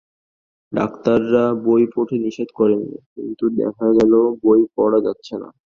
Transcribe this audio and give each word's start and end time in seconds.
ডাক্তাররা 0.73 1.45
বই 1.65 1.83
পড়তে 1.93 2.15
নিষেধ 2.17 2.49
করেন 2.55 2.79
নি, 2.85 2.97
কিন্তু 3.15 3.45
দেখা 3.59 3.87
গেল 3.97 4.13
বই 4.43 4.61
পড়া 4.75 4.99
যাচ্ছে 5.05 5.33
না। 5.35 5.49